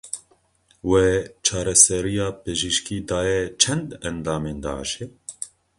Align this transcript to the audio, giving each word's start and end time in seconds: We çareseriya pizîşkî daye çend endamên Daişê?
We 0.91 1.03
çareseriya 1.45 2.27
pizîşkî 2.41 2.97
daye 3.09 3.41
çend 3.61 3.89
endamên 4.09 4.57
Daişê? 4.63 5.05